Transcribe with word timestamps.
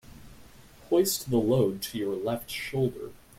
Hoist 0.89 1.29
the 1.29 1.37
load 1.37 1.83
to 1.83 1.97
your 1.99 2.15
left 2.15 2.49
shoulder. 2.49 3.11